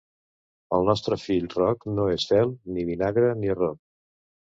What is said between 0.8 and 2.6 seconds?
nostre fill Roc no és fel,